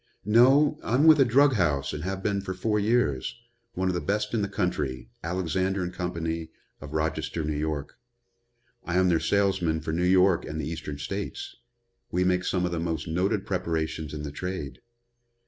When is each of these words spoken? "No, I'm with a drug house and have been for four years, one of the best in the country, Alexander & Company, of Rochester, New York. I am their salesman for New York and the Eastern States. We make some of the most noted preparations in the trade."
"No, 0.25 0.79
I'm 0.83 1.05
with 1.05 1.19
a 1.19 1.25
drug 1.25 1.53
house 1.53 1.93
and 1.93 2.03
have 2.03 2.23
been 2.23 2.41
for 2.41 2.55
four 2.55 2.79
years, 2.79 3.39
one 3.75 3.87
of 3.87 3.93
the 3.93 4.01
best 4.01 4.33
in 4.33 4.41
the 4.41 4.49
country, 4.49 5.11
Alexander 5.23 5.87
& 5.89 5.89
Company, 5.91 6.49
of 6.81 6.93
Rochester, 6.95 7.43
New 7.45 7.53
York. 7.55 7.99
I 8.83 8.95
am 8.97 9.09
their 9.09 9.19
salesman 9.19 9.79
for 9.79 9.93
New 9.93 10.01
York 10.01 10.43
and 10.43 10.59
the 10.59 10.67
Eastern 10.67 10.97
States. 10.97 11.55
We 12.09 12.23
make 12.23 12.45
some 12.45 12.65
of 12.65 12.71
the 12.71 12.79
most 12.79 13.07
noted 13.07 13.45
preparations 13.45 14.11
in 14.11 14.23
the 14.23 14.31
trade." 14.31 14.79